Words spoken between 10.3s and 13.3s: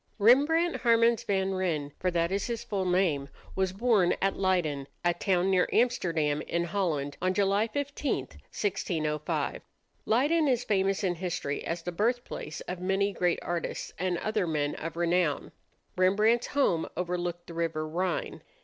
is famous in history as the birthplace of many